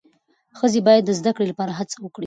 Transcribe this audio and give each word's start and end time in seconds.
ښځې 0.57 0.79
باید 0.87 1.03
د 1.05 1.11
زدهکړې 1.19 1.45
لپاره 1.51 1.71
هڅه 1.79 1.95
وکړي. 1.99 2.19